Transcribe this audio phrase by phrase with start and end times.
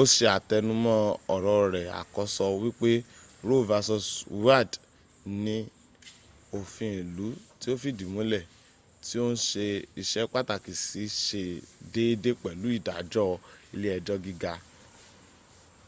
[0.00, 0.96] o se atenumo
[1.36, 2.92] oro re akoso wipe
[3.46, 3.72] roe v
[4.46, 4.76] wade
[5.44, 5.56] ni
[6.58, 7.26] ofin ilu
[7.60, 8.40] ti o fidi mule
[9.04, 9.66] ti o n se
[10.02, 11.42] ise pataki si se
[11.94, 13.24] deede pelu idajo
[13.74, 14.54] ile ejo giga